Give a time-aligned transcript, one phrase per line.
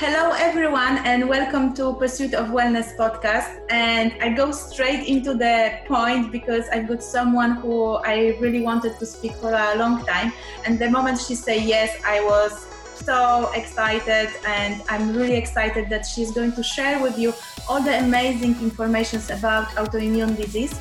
[0.00, 3.58] Hello, everyone, and welcome to Pursuit of Wellness podcast.
[3.68, 8.96] And I go straight into the point because I've got someone who I really wanted
[9.00, 10.32] to speak for a long time.
[10.64, 16.06] And the moment she said yes, I was so excited, and I'm really excited that
[16.06, 17.34] she's going to share with you
[17.68, 20.78] all the amazing information about autoimmune disease.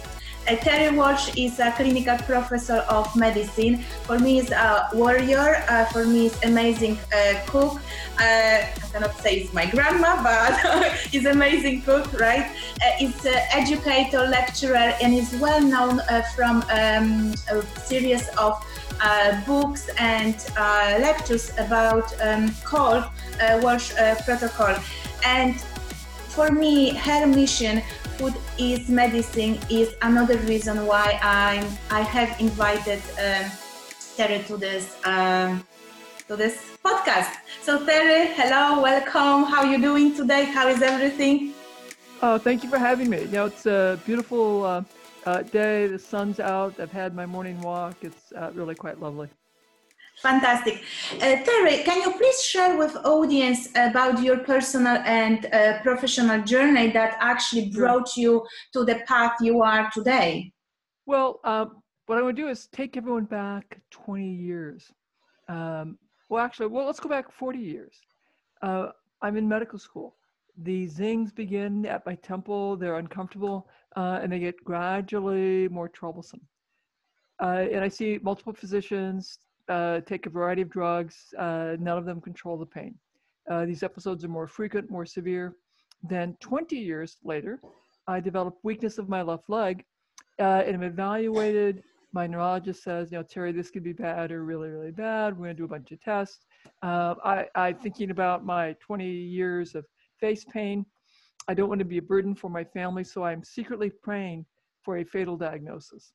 [0.48, 3.80] Uh, Terry Wahls is a clinical professor of medicine.
[4.04, 5.66] For me, is a warrior.
[5.68, 7.82] Uh, for me, is amazing uh, cook.
[8.18, 12.46] Uh, I cannot say it's my grandma, but he's amazing cook, right?
[12.82, 18.64] Uh, he's an educator, lecturer, and is well known uh, from um, a series of
[19.46, 20.36] books and
[21.02, 23.04] lectures about um, called
[23.62, 23.92] Wahls
[24.24, 24.76] Protocol.
[25.26, 25.60] And
[26.30, 27.84] for me, her mission
[28.18, 33.46] food is medicine is another reason why I'm I have invited um,
[34.18, 35.64] Terry to this um,
[36.28, 37.32] to this podcast.
[37.62, 39.44] So Terry, hello, welcome.
[39.52, 40.46] How are you doing today?
[40.46, 41.54] How is everything?
[42.24, 43.22] Oh, thank you for having me.
[43.22, 44.84] You know, it's a beautiful uh,
[45.26, 45.86] uh, day.
[45.86, 46.80] The sun's out.
[46.80, 47.98] I've had my morning walk.
[48.02, 49.30] It's uh, really quite lovely.
[50.18, 50.82] Fantastic.
[51.16, 56.90] Uh, Terry, can you please share with audience about your personal and uh, professional journey
[56.92, 58.44] that actually brought you
[58.74, 60.52] to the path you are today?
[61.06, 61.66] Well, uh,
[62.08, 64.92] what I want to do is take everyone back 20 years.
[65.50, 67.94] Um, well, actually, well, let's go back 40 years.
[68.64, 68.88] Uh,
[69.22, 70.16] I'm in medical school.
[70.64, 72.76] The zings begin at my temple.
[72.76, 76.42] They're uncomfortable, uh, and they get gradually more troublesome.
[77.40, 79.38] Uh, and I see multiple physicians,
[79.70, 81.34] uh, take a variety of drugs.
[81.38, 82.96] Uh, none of them control the pain.
[83.50, 85.56] Uh, these episodes are more frequent, more severe.
[86.04, 87.60] Then 20 years later,
[88.08, 89.84] I developed weakness of my left leg
[90.40, 91.84] uh, and I'm evaluated.
[92.14, 95.38] My neurologist says, you know, Terry, this could be bad or really, really bad.
[95.38, 96.46] We're going to do a bunch of tests.
[96.82, 99.86] Uh, I, I'm thinking about my 20 years of
[100.20, 100.86] face pain.
[101.48, 104.46] I don't want to be a burden for my family, so I'm secretly praying
[104.84, 106.14] for a fatal diagnosis.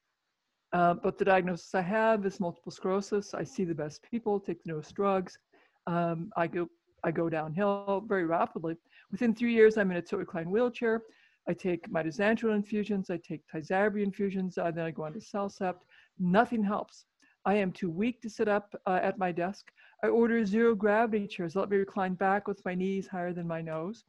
[0.73, 3.35] Uh, but the diagnosis I have is multiple sclerosis.
[3.35, 5.39] I see the best people, take the newest drugs.
[5.87, 6.69] Um, I go
[7.05, 8.77] I go downhill very rapidly.
[9.11, 11.03] Within three years, I'm in a tilt recline wheelchair.
[11.49, 13.11] I take mitoxantrone infusions.
[13.11, 14.57] I take Tysabri infusions.
[14.57, 15.81] Uh, then I go on to CellCept.
[16.21, 17.07] Nothing helps.
[17.45, 19.73] I am too weak to sit up uh, at my desk.
[20.05, 21.57] I order zero gravity chairs.
[21.57, 24.05] Let me recline back with my knees higher than my nose.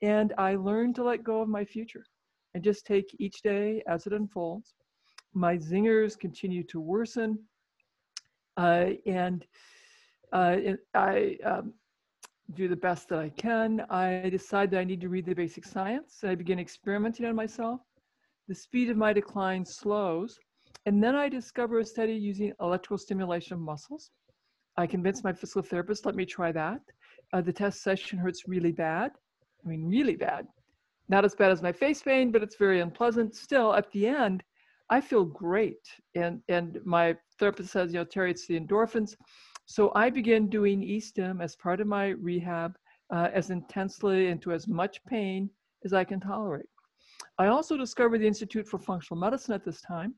[0.00, 2.06] And I learn to let go of my future
[2.54, 4.72] and just take each day as it unfolds
[5.34, 7.38] my zingers continue to worsen.
[8.56, 9.46] Uh, and
[10.32, 10.56] uh,
[10.94, 11.72] I um,
[12.54, 13.80] do the best that I can.
[13.90, 16.20] I decide that I need to read the basic science.
[16.24, 17.80] I begin experimenting on myself.
[18.48, 20.38] The speed of my decline slows.
[20.86, 24.10] And then I discover a study using electrical stimulation of muscles.
[24.76, 26.80] I convince my physical therapist, let me try that.
[27.32, 29.12] Uh, the test session hurts really bad.
[29.64, 30.46] I mean, really bad.
[31.08, 33.34] Not as bad as my face pain, but it's very unpleasant.
[33.34, 34.42] Still, at the end,
[34.90, 35.86] I feel great.
[36.16, 39.14] And, and my therapist says, you know, Terry, it's the endorphins.
[39.66, 42.76] So I began doing e-stim as part of my rehab
[43.14, 45.48] uh, as intensely into as much pain
[45.84, 46.66] as I can tolerate.
[47.38, 50.14] I also discovered the Institute for Functional Medicine at this time,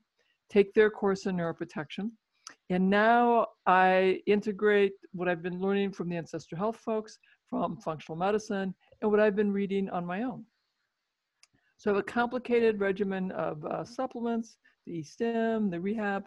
[0.49, 2.09] take their course in neuroprotection.
[2.69, 7.19] And now I integrate what I've been learning from the Ancestral Health folks,
[7.49, 10.45] from functional medicine, and what I've been reading on my own.
[11.77, 16.25] So I have a complicated regimen of uh, supplements, the stem, the rehab.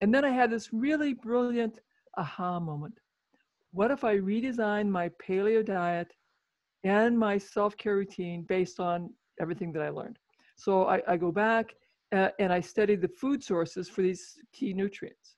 [0.00, 1.80] And then I had this really brilliant
[2.16, 2.98] aha moment.
[3.72, 6.12] What if I redesign my paleo diet
[6.84, 9.10] and my self-care routine based on
[9.40, 10.18] everything that I learned?
[10.56, 11.74] So I, I go back
[12.12, 15.36] uh, and I study the food sources for these key nutrients.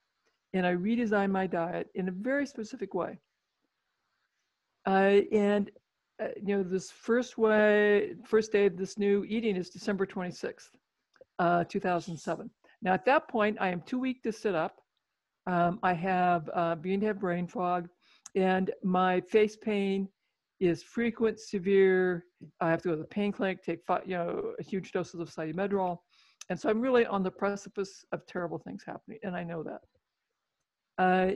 [0.53, 3.19] And I redesign my diet in a very specific way.
[4.87, 5.71] And
[6.23, 10.71] uh, you know, this first way, first day of this new eating is December 26th,
[11.39, 12.51] uh, 2007.
[12.83, 14.81] Now, at that point, I am too weak to sit up.
[15.47, 17.89] Um, I have uh, to have brain fog,
[18.35, 20.09] and my face pain
[20.59, 22.25] is frequent, severe.
[22.61, 25.99] I have to go to the pain clinic, take you know huge doses of Solu-Medrol,
[26.49, 29.81] and so I'm really on the precipice of terrible things happening, and I know that.
[30.99, 31.35] Uh,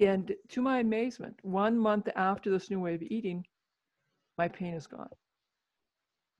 [0.00, 3.44] and to my amazement, one month after this new way of eating,
[4.38, 5.08] my pain is gone.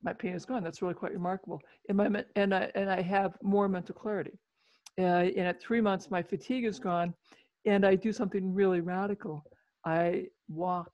[0.03, 0.63] My pain is gone.
[0.63, 1.61] That's really quite remarkable.
[1.89, 4.39] And my and I and I have more mental clarity.
[4.99, 7.15] Uh, and at three months, my fatigue is gone,
[7.67, 9.45] and I do something really radical.
[9.85, 10.91] I walk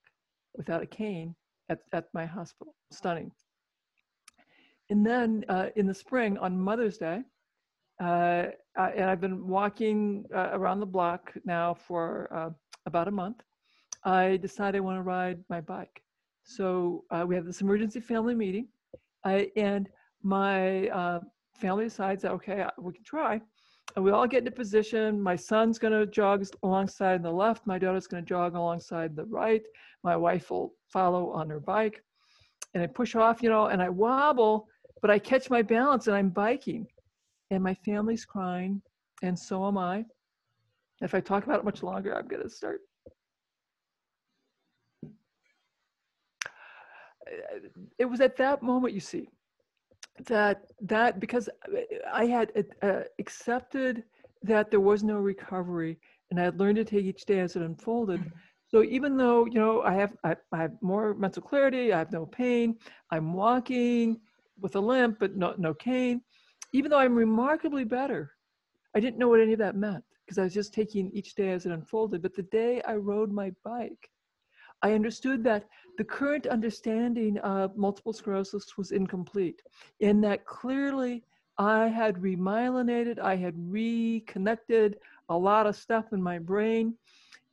[0.57, 1.35] without a cane
[1.69, 2.75] at, at my hospital.
[2.91, 3.31] Stunning.
[4.89, 7.23] And then uh, in the spring, on Mother's Day,
[8.03, 12.51] uh, I, and I've been walking uh, around the block now for uh,
[12.87, 13.43] about a month.
[14.05, 16.03] I decided I want to ride my bike.
[16.51, 18.67] So uh, we have this emergency family meeting,
[19.25, 19.89] uh, and
[20.25, 21.21] my uh,
[21.55, 23.41] family decides okay, uh, we can try.
[23.95, 25.21] And we all get into position.
[25.23, 27.69] My son's going to jog alongside the left.
[27.69, 29.63] My daughter's going to jog alongside the right.
[30.03, 32.03] My wife will follow on her bike.
[32.75, 34.67] And I push off, you know, and I wobble,
[35.03, 36.85] but I catch my balance and I'm biking.
[37.53, 38.83] And my family's crying,
[39.23, 40.05] and so am I.
[41.01, 42.81] If I talk about it much longer, I'm going to start.
[47.99, 49.29] It was at that moment, you see,
[50.27, 51.49] that that because
[52.13, 54.05] I had uh, accepted
[54.43, 55.99] that there was no recovery,
[56.31, 58.21] and I had learned to take each day as it unfolded.
[58.21, 58.39] Mm-hmm.
[58.69, 62.13] So even though you know I have I, I have more mental clarity, I have
[62.13, 62.79] no pain,
[63.11, 64.21] I'm walking
[64.61, 66.23] with a limp but no no cane.
[66.73, 68.33] Even though I'm remarkably better,
[68.95, 71.51] I didn't know what any of that meant because I was just taking each day
[71.51, 72.23] as it unfolded.
[72.23, 74.09] But the day I rode my bike,
[74.83, 75.67] I understood that
[75.99, 79.61] the current understanding of multiple sclerosis was incomplete,
[80.01, 81.25] in that clearly
[81.59, 84.99] I had remyelinated, I had reconnected
[85.29, 86.95] a lot of stuff in my brain,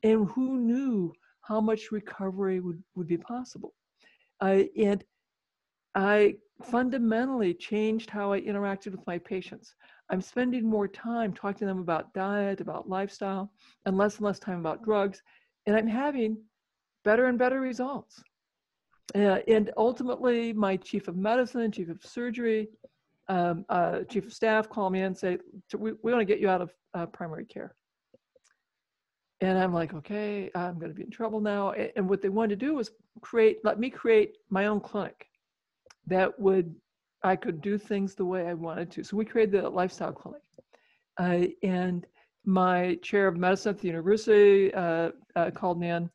[0.03, 3.73] and who knew how much recovery would, would be possible.
[4.39, 5.03] And
[5.95, 9.75] I fundamentally changed how I interacted with my patients.
[10.09, 13.51] I'm spending more time talking to them about diet, about lifestyle,
[13.85, 15.21] and less and less time about drugs.
[15.65, 16.37] And I'm having
[17.09, 18.21] better and better results.
[19.15, 22.67] Uh, and ultimately, my chief of medicine, chief of surgery,
[23.29, 25.37] um, uh, chief of staff call me and say,
[25.77, 27.73] we, we want to get you out of uh, primary care.
[29.39, 31.71] And I'm like, okay, I'm going to be in trouble now.
[31.95, 35.27] And what they wanted to do was create, let me create my own clinic
[36.07, 36.75] that would,
[37.23, 39.03] I could do things the way I wanted to.
[39.03, 40.41] So we created the lifestyle clinic.
[41.17, 42.05] Uh, and
[42.43, 46.09] my chair of medicine at the university uh, uh, called me in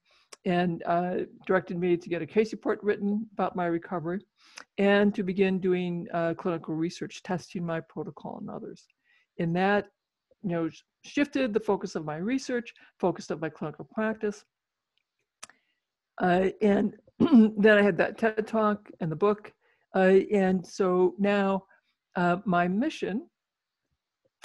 [0.45, 1.15] and uh,
[1.47, 4.21] directed me to get a case report written about my recovery
[4.79, 8.87] and to begin doing uh, clinical research, testing my protocol and others.
[9.39, 9.87] And that,
[10.43, 10.71] you know,
[11.05, 14.45] shifted the focus of my research, focus of my clinical practice.
[16.21, 19.53] Uh, and then I had that TED talk and the book.
[19.95, 21.65] Uh, and so now
[22.17, 23.29] uh, my mission,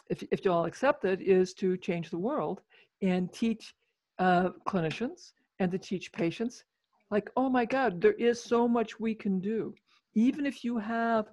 [0.10, 2.62] if, if you all accept it, is to change the world
[3.02, 3.74] and teach
[4.20, 6.64] uh, clinicians and to teach patients
[7.12, 9.74] like oh my god there is so much we can do.
[10.16, 11.26] Even if you have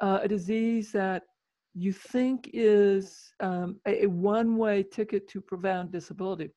[0.00, 1.22] uh, a disease that
[1.74, 6.48] you think is um, a, a one-way ticket to profound disability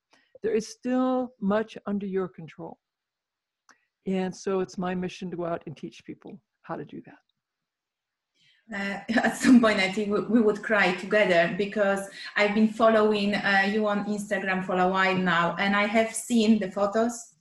[0.43, 2.77] there is still much under your control.
[4.05, 7.32] And so it's my mission to go out and teach people how to do that
[8.73, 13.67] uh, at some point i think we, would cry together because i've been following uh,
[13.71, 17.33] you on instagram for a while now and i have seen the photos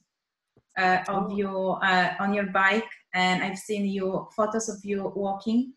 [0.78, 1.36] uh, of oh.
[1.36, 1.48] you
[1.82, 5.74] uh, on your bike and i've seen you photos of you walking.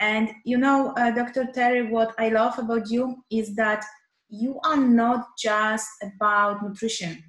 [0.00, 3.84] And you know uh, dr terry what i love about you is that
[4.30, 7.22] you are not just about nutrition.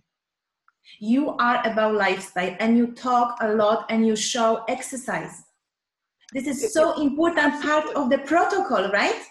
[0.99, 5.43] You are about lifestyle and you talk a lot and you show exercise
[6.33, 9.21] this is so important part of the protocol, right?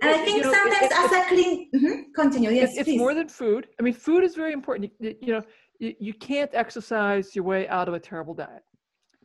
[0.00, 2.50] And I think you know, sometimes it, as a clean, mm-hmm, continue.
[2.50, 3.68] Yes, it's, it's more than food.
[3.78, 4.90] I mean, food is very important.
[4.98, 5.42] You, you know,
[5.78, 8.64] you, you can't exercise your way out of a terrible diet,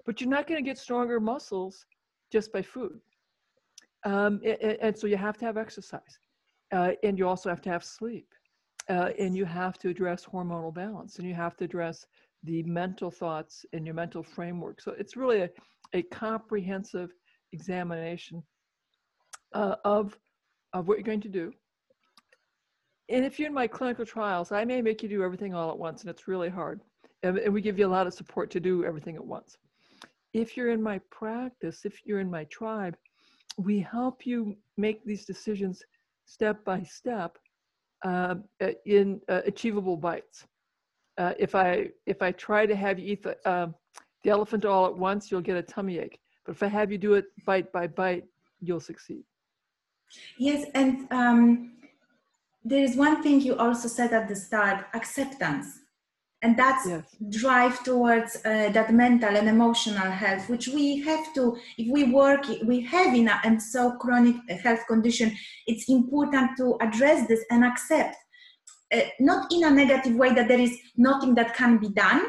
[0.06, 1.86] but you're not going to get stronger muscles
[2.32, 3.00] just by food.
[4.06, 6.20] Um, and, and, so you have to have exercise,
[6.72, 8.27] uh, and you also have to have sleep,
[8.89, 12.06] uh, and you have to address hormonal balance, and you have to address
[12.44, 14.80] the mental thoughts in your mental framework.
[14.80, 15.50] So it's really a,
[15.94, 17.12] a comprehensive
[17.53, 18.44] examination
[19.53, 20.17] uh, of,
[20.74, 21.53] of what you're going to do.
[23.10, 25.77] And if you're in my clinical trials, I may make you do everything all at
[25.77, 26.82] once, and it's really hard.
[27.24, 29.58] And, and we give you a lot of support to do everything at once.
[30.34, 32.98] If you're in my practice, if you're in my tribe,
[33.58, 35.82] we help you make these decisions
[36.25, 37.38] step by step
[38.06, 38.36] uh,
[38.86, 40.46] in uh, achievable bites.
[41.17, 43.67] Uh, if I if I try to have you eat the, uh,
[44.27, 46.19] the elephant all at once, you'll get a tummy ache.
[46.46, 48.25] But if I have you do it bite by bite,
[48.60, 49.24] you'll succeed.
[50.38, 51.72] Yes, and um,
[52.65, 55.67] there is one thing you also said at the start: acceptance,
[56.41, 57.15] and that's yes.
[57.29, 61.57] drive towards uh, that mental and emotional health, which we have to.
[61.77, 66.77] If we work, we have in a, and so chronic health condition, it's important to
[66.81, 68.17] address this and accept.
[68.93, 72.22] Uh, not in a negative way that there is nothing that can be done,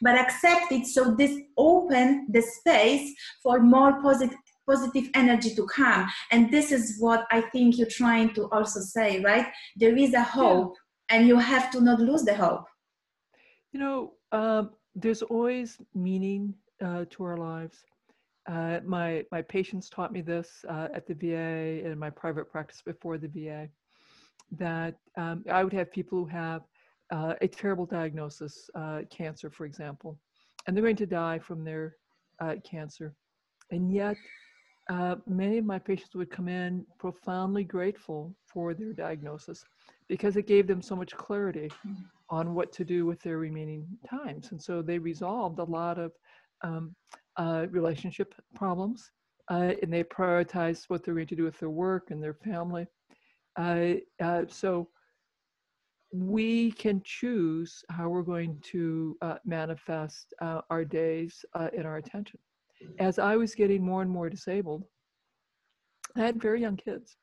[0.00, 4.36] but accept it so this open the space for more positive
[4.68, 9.20] positive energy to come and this is what i think you're trying to also say
[9.20, 9.46] right
[9.76, 10.74] there is a hope
[11.10, 11.16] yeah.
[11.16, 12.64] and you have to not lose the hope
[13.72, 17.84] you know um, there's always meaning uh, to our lives.
[18.48, 22.82] Uh, my my patients taught me this uh, at the VA and my private practice
[22.84, 23.68] before the VA.
[24.50, 26.62] That um, I would have people who have
[27.12, 30.18] uh, a terrible diagnosis, uh, cancer, for example,
[30.66, 31.96] and they're going to die from their
[32.40, 33.14] uh, cancer,
[33.70, 34.16] and yet
[34.90, 39.64] uh, many of my patients would come in profoundly grateful for their diagnosis
[40.08, 41.96] because it gave them so much clarity mm.
[42.30, 44.50] on what to do with their remaining times.
[44.50, 46.12] And so they resolved a lot of
[46.62, 46.94] um,
[47.36, 49.10] uh, relationship problems
[49.50, 52.86] uh, and they prioritized what they're going to do with their work and their family.
[53.56, 54.88] Uh, uh, so
[56.12, 62.38] we can choose how we're going to uh, manifest our days in our attention
[62.98, 64.84] as I was getting more and more disabled,
[66.16, 67.16] I had very young kids.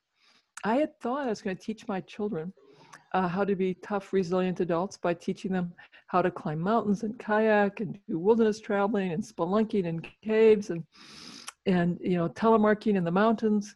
[0.64, 2.54] I had thought I was going to teach my children
[3.14, 5.74] uh, how to be tough, resilient adults by teaching them
[6.08, 10.84] how to climb mountains and kayak and do wilderness traveling and spelunking in caves and
[11.66, 13.76] and you know telemarking in the mountains.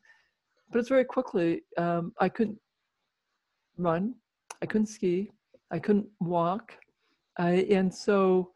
[0.72, 2.60] But it's very quickly um, I couldn't
[3.78, 4.16] run,
[4.64, 5.30] I couldn't ski,
[5.72, 6.74] I couldn't walk,
[7.38, 8.52] I, and so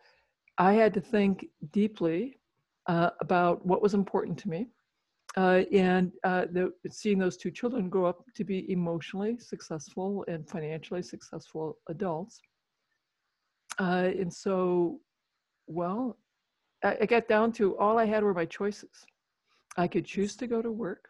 [0.58, 2.40] I had to think deeply
[2.88, 4.68] uh, about what was important to me.
[5.36, 10.50] Uh, and uh, the, seeing those two children grow up to be emotionally successful and
[10.50, 12.40] financially successful adults.
[13.78, 15.00] Uh, and so,
[15.68, 16.18] well,
[16.84, 19.06] I, I got down to all I had were my choices.
[19.76, 21.06] I could choose to go to work.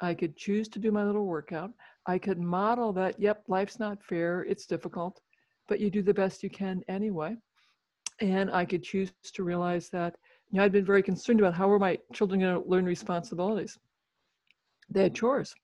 [0.00, 1.72] I could choose to do my little workout.
[2.10, 5.20] I could model that, yep, life's not fair, it's difficult,
[5.68, 7.36] but you do the best you can anyway.
[8.20, 10.16] And I could choose to realize that
[10.50, 13.78] you know, I'd been very concerned about how were my children going to learn responsibilities.
[14.92, 15.54] They had chores,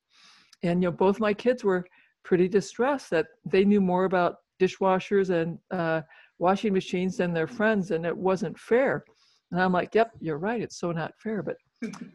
[0.63, 1.85] and you know, both my kids were
[2.23, 6.03] pretty distressed that they knew more about dishwashers and uh,
[6.39, 9.05] washing machines than their friends, and it wasn't fair.
[9.51, 10.63] And I'm like, "Yep, you're right.
[10.63, 11.57] It's so not fair, but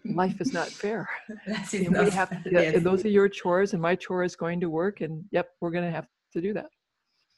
[0.05, 1.09] life is not fair.
[1.47, 2.83] That's and we have to, yes.
[2.83, 5.85] those are your chores, and my chore is going to work, and yep, we're going
[5.85, 6.69] to have to do that."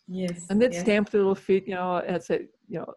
[0.07, 0.47] Yes.
[0.49, 0.81] And then yes.
[0.81, 2.93] stamp the little feet, you know, and say, you know,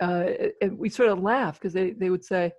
[0.00, 2.52] uh, and we sort of laugh because they, they would say,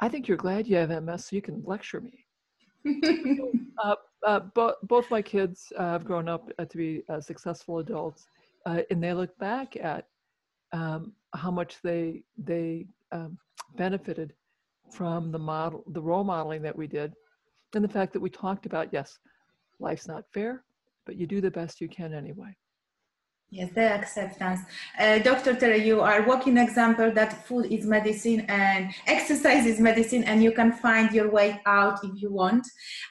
[0.00, 2.24] I think you're glad you have MS so you can lecture me.
[3.84, 3.94] uh,
[4.26, 8.26] uh, bo- both my kids uh, have grown up uh, to be uh, successful adults,
[8.66, 10.06] and they look back at
[10.72, 13.38] um, how much they they um,
[13.76, 14.34] benefited
[14.92, 17.14] from the model, the role modeling that we did,
[17.74, 19.18] and the fact that we talked about yes,
[19.78, 20.64] life's not fair,
[21.06, 22.56] but you do the best you can anyway.
[23.50, 24.60] Yes, the acceptance.
[24.98, 25.54] Uh, Dr.
[25.54, 30.52] Terry, you are walking example that food is medicine and exercise is medicine and you
[30.52, 32.66] can find your way out if you want.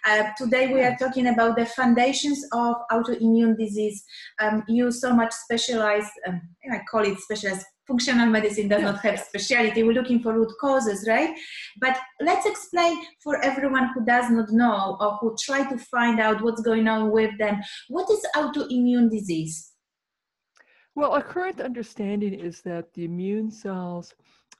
[0.06, 4.04] Uh, today we are talking about the foundations of autoimmune disease.
[4.40, 6.40] Um, you so much specialized, um,
[6.72, 9.84] I call it specialized functional medicine does not have specialty.
[9.84, 11.36] We're looking for root causes, right?
[11.80, 16.42] But let's explain for everyone who does not know or who try to find out
[16.42, 17.62] what's going on with them.
[17.88, 19.74] What is autoimmune disease?
[20.96, 24.14] Well, our current understanding is that the immune cells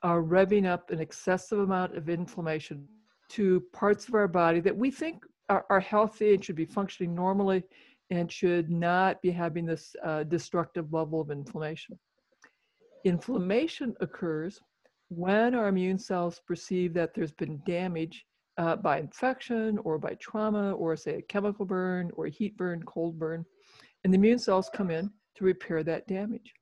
[0.04, 2.88] are revving up an excessive amount of inflammation
[3.30, 7.16] to parts of our body that we think are, are healthy and should be functioning
[7.16, 7.64] normally
[8.10, 11.98] and should not be having this uh, destructive level of inflammation.
[13.08, 14.60] Inflammation occurs
[15.10, 18.26] when our immune cells perceive that there's been damage
[18.58, 22.84] uh, by infection or by trauma or, say, a chemical burn or a heat burn,
[22.84, 23.46] cold burn.
[24.04, 26.54] And the immune cells come in to repair that damage.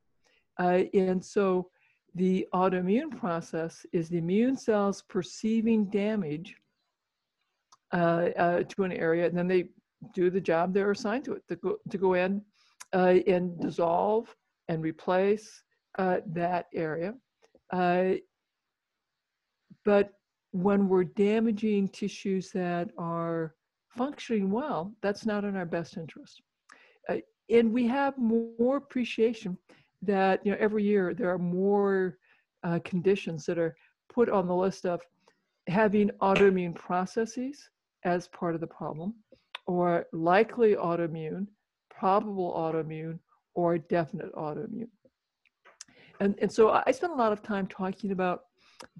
[0.60, 1.68] Uh, and so
[2.14, 6.54] the autoimmune process is the immune cells perceiving damage
[7.92, 9.64] uh, uh, to an area, and then they
[10.14, 12.40] do the job they're assigned to it to go, to go in
[12.92, 14.34] uh, and dissolve
[14.68, 15.62] and replace
[15.98, 17.14] uh, that area.
[17.72, 18.12] Uh,
[19.84, 20.12] but
[20.52, 23.54] when we're damaging tissues that are
[23.88, 26.42] functioning well, that's not in our best interest
[27.50, 29.56] and we have more appreciation
[30.02, 32.18] that you know every year there are more
[32.64, 33.76] uh, conditions that are
[34.12, 35.00] put on the list of
[35.68, 37.68] having autoimmune processes
[38.04, 39.14] as part of the problem
[39.66, 41.46] or likely autoimmune
[41.90, 43.18] probable autoimmune
[43.54, 44.88] or definite autoimmune
[46.20, 48.42] and, and so i spent a lot of time talking about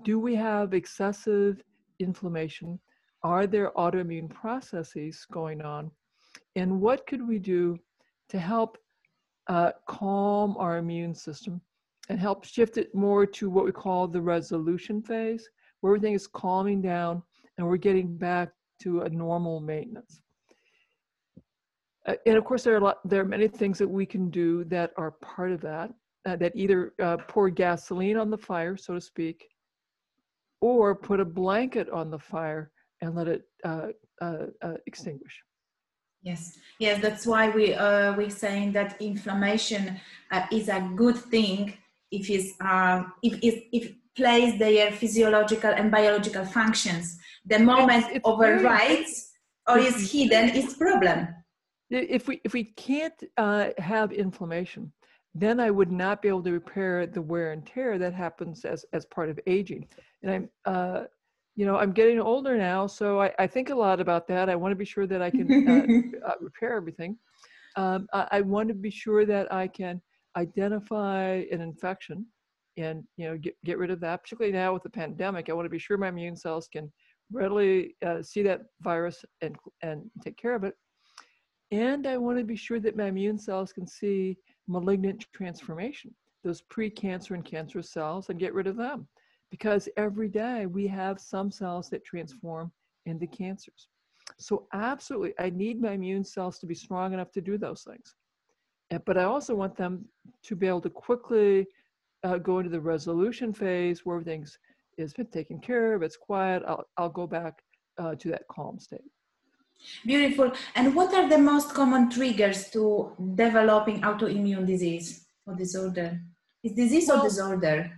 [0.05, 1.63] do we have excessive
[1.99, 2.79] inflammation?
[3.23, 5.91] Are there autoimmune processes going on?
[6.55, 7.79] And what could we do
[8.29, 8.79] to help
[9.49, 11.61] uh, calm our immune system
[12.09, 15.49] and help shift it more to what we call the resolution phase,
[15.81, 17.23] where everything is calming down
[17.59, 20.21] and we're getting back to a normal maintenance.
[22.07, 24.63] Uh, and of course, there are, lot, there are many things that we can do
[24.65, 25.91] that are part of that,
[26.27, 29.49] uh, that either uh, pour gasoline on the fire, so to speak,
[30.61, 33.89] or put a blanket on the fire and let it uh,
[34.21, 35.43] uh, uh, extinguish.
[36.23, 40.01] Yes, yes, that's why we uh, we're saying that inflammation
[40.33, 41.75] uh, is a good thing
[42.11, 47.19] if it's uh, if if if plays their physiological and biological functions.
[47.45, 49.31] The moment it's, it's overrides
[49.69, 51.29] or is hidden, it's problem.
[51.91, 54.93] If we if we can't uh, have inflammation,
[55.41, 58.85] then I would not be able to repair the wear and tear that happens as
[58.93, 59.87] as part of aging.
[60.23, 61.05] And I'm uh,
[61.57, 64.51] you know, I'm getting older now, so I, I, think a lot about that.
[64.51, 67.17] I want to be sure that I can uh, uh, repair everything.
[67.77, 70.03] Um, I, I, want to be sure that I can
[70.37, 72.27] identify an infection
[72.77, 74.23] and you know get, get rid of that.
[74.23, 76.93] Particularly now with the pandemic, I want to be sure my immune cells can
[77.33, 80.75] readily uh, see that virus and and take care of it.
[81.71, 84.37] And I want to be sure that my immune cells can see
[84.69, 89.07] malignant transformation, those pre-cancer and cancerous cells, and get rid of them
[89.51, 92.71] because every day we have some cells that transform
[93.07, 93.89] into cancers.
[94.39, 98.17] So, absolutely, I need my immune cells to be strong enough to do those things.
[99.05, 100.05] But I also want them
[100.43, 101.67] to be able to quickly
[102.25, 104.59] uh, go into the resolution phase where everything's
[104.99, 106.63] is been taken care of, it's quiet.
[106.67, 107.63] I'll, I'll go back
[107.99, 109.01] uh, to that calm state.
[110.05, 110.53] Beautiful.
[110.75, 116.21] And what are the most common triggers to developing autoimmune disease or disorder?
[116.63, 117.93] Is disease well, or disorder?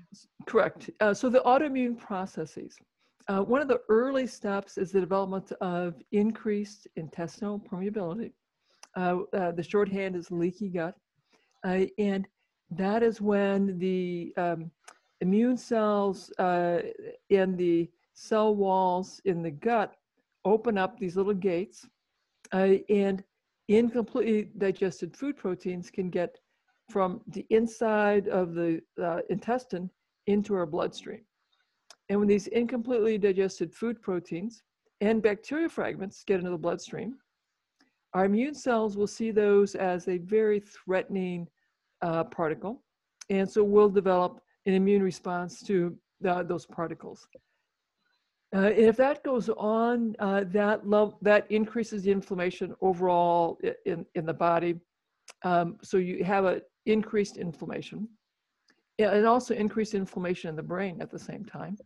[0.47, 0.91] Correct.
[1.01, 2.77] Uh, so the autoimmune processes.
[3.29, 8.33] Uh, one of the early steps is the development of increased intestinal permeability.
[8.97, 10.95] Uh, uh the shorthand is leaky gut.
[11.65, 12.27] Uh, and
[12.71, 14.71] that is when the um,
[15.21, 16.81] immune cells uh,
[17.31, 19.95] in the cell walls in the gut
[20.53, 21.87] open up these little gates,
[22.53, 23.23] and
[23.69, 26.39] incompletely digested food proteins can get
[26.91, 29.91] from the inside of the uh, intestine
[30.27, 31.21] into our bloodstream.
[32.09, 34.63] And when these incompletely digested food proteins
[35.03, 37.17] and bacteria fragments get into the bloodstream,
[38.15, 41.47] our immune cells will see those as a very threatening
[42.01, 42.83] uh, particle.
[43.29, 45.95] And so we'll develop an immune response to
[46.27, 47.29] uh, those particles.
[48.55, 50.81] Uh, if that goes on, uh, that,
[51.21, 54.75] that increases the inflammation overall in, in the body.
[55.45, 58.09] Um, so you have an increased inflammation
[58.99, 61.77] and also increased inflammation in the brain at the same time.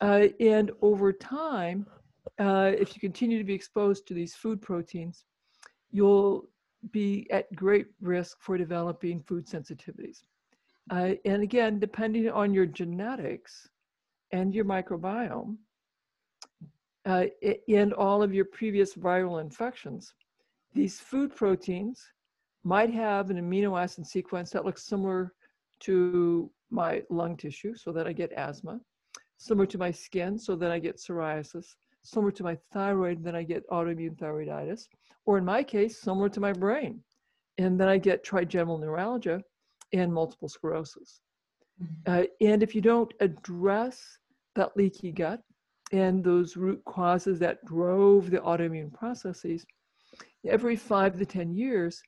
[0.00, 1.86] Uh, and over time,
[2.38, 5.24] uh, if you continue to be exposed to these food proteins,
[5.90, 6.48] you'll
[6.90, 10.18] be at great risk for developing food sensitivities.
[10.90, 13.68] Uh, and again, depending on your genetics
[14.32, 15.56] and your microbiome,
[17.08, 17.24] uh,
[17.68, 20.12] and all of your previous viral infections,
[20.74, 22.06] these food proteins
[22.64, 25.32] might have an amino acid sequence that looks similar
[25.80, 28.78] to my lung tissue so that I get asthma,
[29.38, 33.42] similar to my skin so that I get psoriasis, similar to my thyroid, then I
[33.42, 34.88] get autoimmune thyroiditis,
[35.24, 37.00] or in my case, similar to my brain.
[37.56, 39.42] And then I get trigeminal neuralgia
[39.94, 41.22] and multiple sclerosis.
[41.82, 42.12] Mm-hmm.
[42.12, 44.18] Uh, and if you don't address
[44.56, 45.40] that leaky gut
[45.92, 49.66] and those root causes that drove the autoimmune processes,
[50.46, 52.02] every five to 10 years,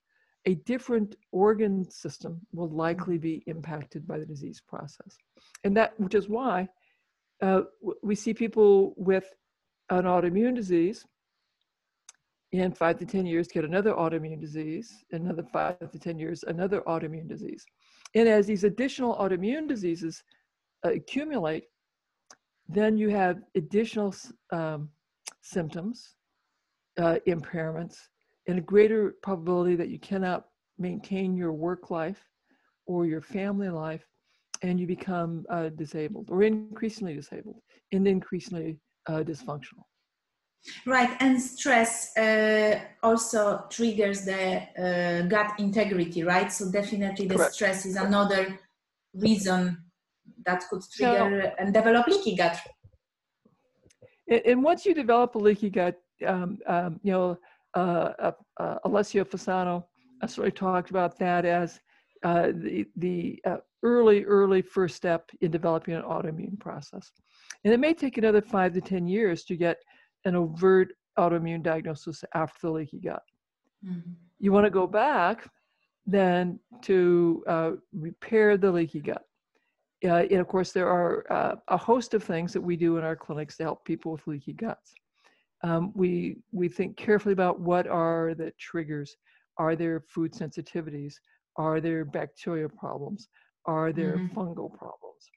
[0.47, 5.17] a different organ system will likely be impacted by the disease process.
[5.65, 6.69] And that, which is why
[7.43, 7.63] uh,
[8.03, 9.33] we see people with
[9.91, 11.05] an autoimmune disease
[12.53, 16.81] in five to 10 years get another autoimmune disease, another five to 10 years, another
[16.83, 17.65] autoimmune disease.
[18.15, 20.23] And as these additional autoimmune diseases
[20.85, 21.65] uh, accumulate,
[22.73, 24.15] then you have additional
[24.53, 24.89] um,
[25.43, 26.15] symptoms,
[26.99, 27.97] uh, impairments,
[28.47, 30.47] and a greater probability that you cannot
[30.79, 32.23] maintain your work life
[32.87, 34.05] or your family life
[34.63, 37.61] and you become uh, disabled or increasingly disabled
[37.93, 38.79] and increasingly
[39.09, 39.85] uh, dysfunctional.
[40.87, 46.53] Right, and stress uh, also triggers the uh, gut integrity, right?
[46.53, 47.55] So definitely the Correct.
[47.55, 48.59] stress is another
[49.15, 49.90] reason
[50.47, 52.59] that could trigger so, and develop leaky gut.
[54.47, 57.39] And once you develop a leaky gut, um, um, you know,
[57.75, 59.85] uh, uh, uh, Alessio Fasano
[60.27, 61.81] sort of talked about that as
[62.23, 67.11] uh, the, the uh, early, early first step in developing an autoimmune process.
[67.65, 69.79] And it may take another five to 10 years to get
[70.25, 73.23] an overt autoimmune diagnosis after the leaky gut.
[73.85, 74.11] Mm-hmm.
[74.39, 75.49] You want to go back
[76.07, 79.23] then to uh, repair the leaky gut.
[80.05, 83.05] Uh, and of course, there are uh, a host of things that we do in
[83.05, 84.95] our clinics to help people with leaky guts.
[85.63, 89.17] Um, we we think carefully about what are the triggers.
[89.59, 91.15] Are there food sensitivities?
[91.57, 93.29] Are there bacteria problems?
[93.67, 94.39] Are there mm-hmm.
[94.39, 95.29] fungal problems?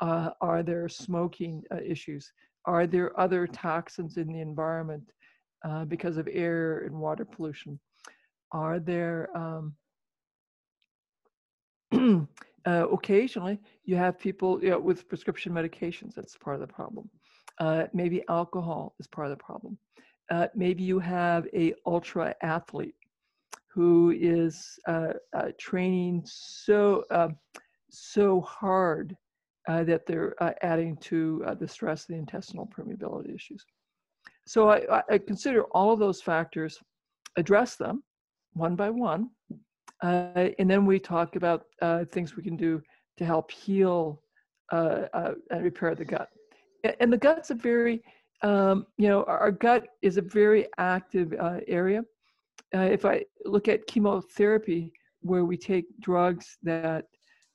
[0.00, 2.30] Uh, are there smoking uh, issues?
[2.66, 5.04] Are there other toxins in the environment
[5.64, 7.80] uh, because of air and water pollution?
[8.52, 9.74] Are there um,
[12.66, 17.08] uh, occasionally you have people you know, with prescription medications that's part of the problem.
[17.58, 19.76] Uh, maybe alcohol is part of the problem.
[20.30, 22.94] Uh, maybe you have a ultra athlete
[23.68, 27.36] who is uh, uh, training so um,
[27.90, 29.16] so hard
[29.68, 33.64] uh, that they're adding to the stress of the intestinal permeability issues.
[34.46, 36.80] So I, I consider all of those factors
[37.36, 38.02] address them
[38.54, 39.30] one by one
[40.02, 42.82] uh, and then we talk about uh, things we can do
[43.18, 44.22] to help heal
[44.72, 46.28] uh, uh and repair the gut.
[47.00, 48.02] And the gut's a very,
[48.42, 52.02] um, you know, our gut is a very active uh, area.
[52.74, 57.04] Uh, if I look at chemotherapy, where we take drugs that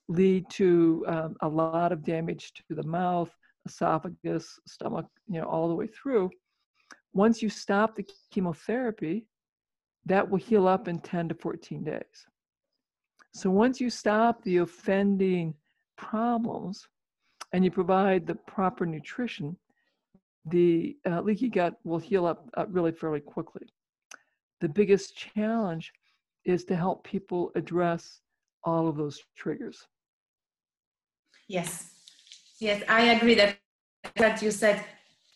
[0.08, 3.30] lead to um, a lot of damage to the mouth,
[3.66, 6.30] esophagus, stomach, you know, all the way through.
[7.12, 9.26] Once you stop the chemotherapy,
[10.06, 12.26] that will heal up in 10 to 14 days.
[13.32, 15.54] So once you stop the offending
[15.96, 16.88] problems
[17.52, 19.56] and you provide the proper nutrition,
[20.46, 23.66] the uh, leaky gut will heal up uh, really fairly quickly.
[24.60, 25.92] The biggest challenge
[26.44, 28.20] is to help people address
[28.64, 29.86] all of those triggers.
[31.46, 31.92] Yes,
[32.58, 33.58] yes, I agree that
[34.16, 34.84] that you said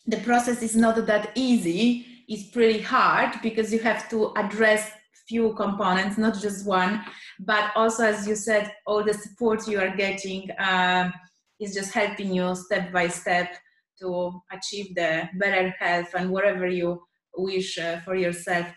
[0.07, 2.05] the process is not that easy.
[2.27, 4.91] It's pretty hard because you have to address
[5.27, 7.01] few components, not just one,
[7.39, 11.13] but also, as you said, all the support you are getting um,
[11.59, 13.55] is just helping you step by step
[13.99, 17.01] to achieve the better health and whatever you
[17.37, 18.67] wish uh, for yourself.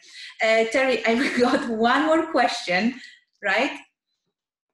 [0.43, 2.95] Uh, Terry, I've got one more question,
[3.43, 3.73] right?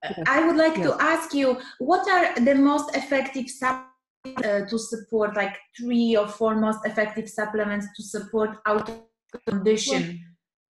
[0.05, 0.25] Yes.
[0.27, 0.87] I would like yes.
[0.87, 3.92] to ask you what are the most effective supplements
[4.25, 9.07] uh, to support, like three or four most effective supplements to support auto
[9.49, 10.21] condition?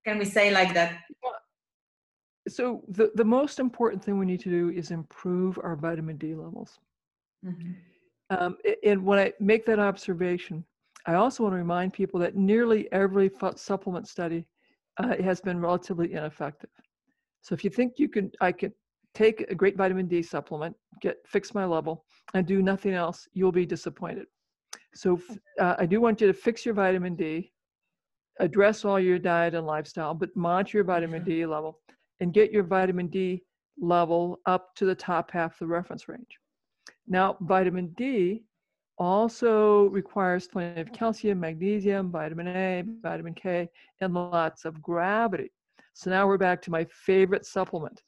[0.06, 0.98] Can we say like that?
[2.48, 6.34] So the, the most important thing we need to do is improve our vitamin D
[6.34, 6.80] levels.
[7.44, 7.72] Mm-hmm.
[8.30, 10.64] Um, and when I make that observation,
[11.06, 14.46] I also want to remind people that nearly every supplement study
[14.98, 16.70] uh, has been relatively ineffective.
[17.42, 18.72] So if you think you can, I can
[19.14, 23.52] take a great vitamin D supplement, get fix my level, and do nothing else, you'll
[23.52, 24.26] be disappointed.
[24.94, 25.20] So
[25.60, 27.52] uh, I do want you to fix your vitamin D,
[28.40, 31.80] address all your diet and lifestyle, but monitor your vitamin D level
[32.20, 33.42] and get your vitamin D
[33.80, 36.38] level up to the top half of the reference range.
[37.06, 38.44] Now, vitamin D
[38.98, 43.68] also requires plenty of calcium, magnesium, vitamin A, vitamin K,
[44.00, 45.50] and lots of gravity.
[45.94, 48.02] So now we're back to my favorite supplement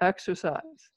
[0.00, 0.90] exercise,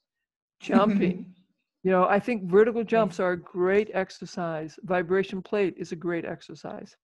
[0.60, 1.34] jumping.
[1.82, 4.78] you know, I think vertical jumps are a great exercise.
[4.84, 6.96] Vibration plate is a great exercise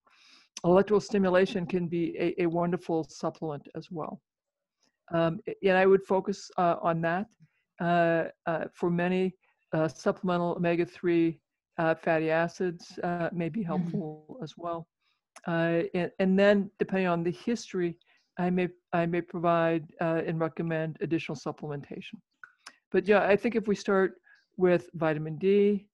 [0.65, 4.21] electrical stimulation can be a, a wonderful supplement as well.
[5.13, 7.27] Um, and I would focus uh, on that.
[7.81, 9.35] Uh, uh, for many,
[9.75, 11.39] uh, supplemental omega 3
[11.79, 13.67] uh, fatty acids uh, may be mm-hmm.
[13.67, 14.45] helpful mm-hmm.
[14.45, 14.87] as well.
[15.47, 17.99] And, and, then, depending on the history,
[18.39, 22.21] I may, I may provide and recommend additional supplementation.
[22.93, 24.15] But yeah, I think if we start
[24.57, 25.87] with vitamin D,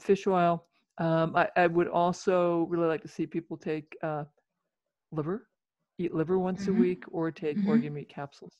[0.00, 0.66] fish oil,
[0.98, 4.24] um, I, I, would also really like to see people take uh,
[5.10, 5.48] liver,
[5.98, 6.76] eat liver once mm-hmm.
[6.76, 7.68] a week, or take mm-hmm.
[7.68, 8.54] organ meat capsules.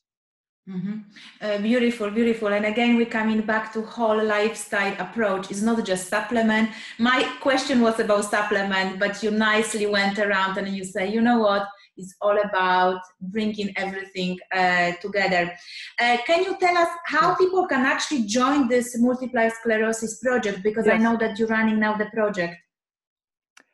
[0.69, 0.99] Mm-hmm.
[1.43, 2.49] Uh, beautiful, beautiful.
[2.49, 5.51] And again, we're coming back to whole lifestyle approach.
[5.51, 6.71] It's not just supplement.
[6.99, 11.39] My question was about supplement, but you nicely went around and you say, you know
[11.39, 11.69] what?
[11.97, 15.53] Is all about bringing everything uh, together.
[16.01, 20.63] Uh, can you tell us how people can actually join this multiple sclerosis project?
[20.63, 20.95] Because yes.
[20.95, 22.57] I know that you're running now the project.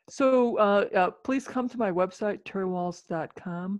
[0.09, 3.79] So uh, uh please come to my website, terrywahls.com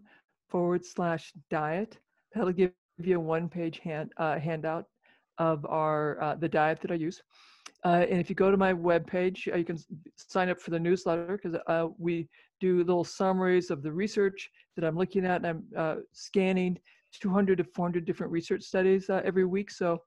[0.49, 1.97] forward slash diet.
[2.33, 4.85] That'll give you a one page hand, uh, handout
[5.37, 7.21] of our uh, the diet that I use.
[7.83, 9.77] Uh, and if you go to my webpage, uh, you can
[10.15, 12.27] sign up for the newsletter because uh, we
[12.61, 16.77] do little summaries of the research that I'm looking at, and I'm uh, scanning
[17.19, 19.69] 200 to 400 different research studies uh, every week.
[19.69, 19.99] So,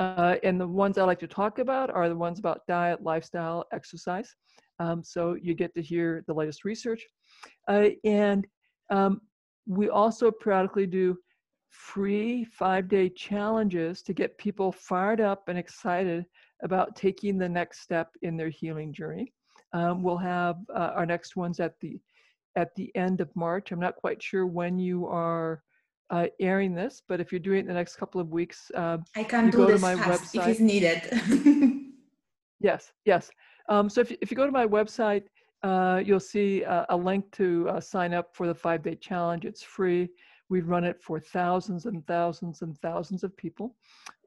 [0.00, 3.66] uh, and the ones I like to talk about are the ones about diet, lifestyle,
[3.72, 4.34] exercise.
[4.80, 7.06] Um, so you get to hear the latest research,
[7.68, 8.46] and
[8.90, 9.20] um,
[9.66, 11.16] we also periodically do
[11.68, 16.24] free five-day challenges to get people fired up and excited
[16.62, 19.32] about taking the next step in their healing journey.
[19.72, 22.00] Um, we'll have uh, our next ones at the
[22.54, 23.72] at the end of March.
[23.72, 25.62] I'm not quite sure when you are
[26.10, 29.24] uh, airing this, but if you're doing it the next couple of weeks, uh, I
[29.24, 30.42] can do this my website.
[30.42, 31.82] if it's needed.
[32.62, 33.30] Yes, yes.
[33.68, 35.24] Um, so if you, if you go to my website,
[35.62, 39.44] uh, you'll see a, a link to uh, sign up for the five day challenge.
[39.44, 40.08] It's free.
[40.48, 43.74] We've run it for thousands and thousands and thousands of people.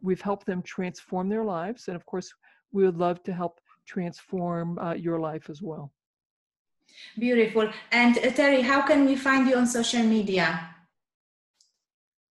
[0.01, 1.88] We've helped them transform their lives.
[1.88, 2.31] And of course,
[2.71, 5.91] we would love to help transform uh, your life as well.
[7.17, 7.69] Beautiful.
[7.91, 10.75] And uh, Terry, how can we find you on social media?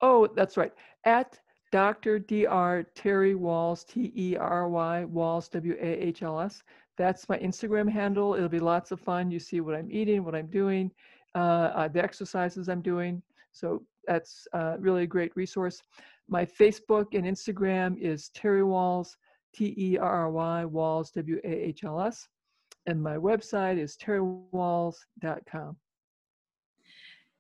[0.01, 0.73] Oh, that's right.
[1.05, 1.39] At
[1.71, 2.19] Dr.
[2.19, 2.87] Dr.
[2.95, 6.63] Terry Wahls, T E R Y, Wahls, W A H L S.
[6.97, 8.35] That's my Instagram handle.
[8.35, 9.31] It'll be lots of fun.
[9.31, 10.91] You see what I'm eating, what I'm doing,
[11.35, 13.23] uh, uh, the exercises I'm doing.
[13.53, 15.83] So that's uh, really a great resource.
[16.29, 19.17] My Facebook and Instagram is Terry Wahls,
[19.59, 22.29] T E R R Y, Wahls, W A H L S.
[22.87, 25.77] And my website is terrywahls.com.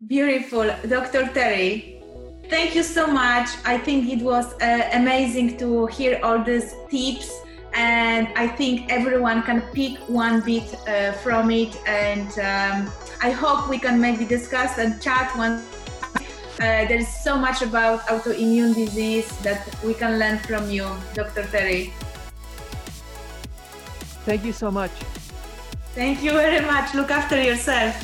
[0.07, 0.67] Beautiful.
[0.89, 1.29] Dr.
[1.33, 2.03] Terry,
[2.51, 3.49] thank you so much.
[3.65, 7.31] I think it was uh, amazing to hear all these tips
[7.73, 11.77] and I think everyone can pick one bit uh, from it.
[11.87, 15.63] And um, I hope we can maybe discuss and chat one.
[16.61, 21.45] Uh, there is so much about autoimmune disease that we can learn from you, Dr.
[21.45, 21.93] Terry.
[24.29, 24.91] Thank you so much.
[25.95, 26.95] Thank you very much.
[26.95, 27.95] Look after yourself.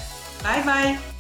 [0.43, 1.14] Bye bye.